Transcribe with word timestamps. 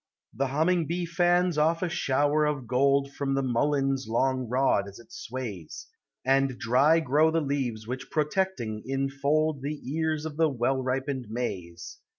The 0.33 0.47
humming 0.47 0.87
bee 0.87 1.05
fans 1.05 1.59
oil' 1.59 1.77
a 1.83 1.87
shower 1.87 2.43
of 2.43 2.65
gold 2.65 3.13
From 3.13 3.35
the 3.35 3.43
mullein's 3.43 4.07
long 4.07 4.49
rod 4.49 4.87
as 4.87 4.97
it 4.97 5.11
sways, 5.11 5.85
And 6.25 6.57
dry 6.57 6.99
grow 6.99 7.29
the 7.29 7.39
leaves 7.39 7.85
which 7.85 8.09
protecting 8.09 8.81
infold 8.83 9.61
The 9.61 9.79
ears 9.95 10.25
of 10.25 10.37
the 10.37 10.49
well 10.49 10.81
ripened 10.81 11.27
maize! 11.29 11.99